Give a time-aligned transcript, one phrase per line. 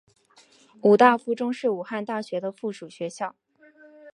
[0.81, 3.35] 武大附中是武汉大学的附属学校。